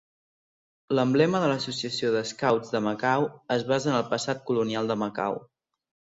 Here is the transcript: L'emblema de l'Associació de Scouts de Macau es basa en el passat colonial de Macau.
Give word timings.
L'emblema 0.99 1.41
de 1.41 1.49
l'Associació 1.51 2.09
de 2.15 2.23
Scouts 2.29 2.71
de 2.75 2.81
Macau 2.85 3.25
es 3.57 3.65
basa 3.73 3.91
en 3.91 3.99
el 3.99 4.07
passat 4.15 4.41
colonial 4.49 4.89
de 4.93 4.97
Macau. 5.03 5.37